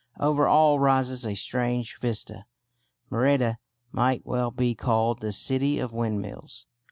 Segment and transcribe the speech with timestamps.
[0.19, 2.47] Over all rises a strange vista.
[3.11, 3.59] Merida
[3.91, 6.65] might well be called the "City of Windmills."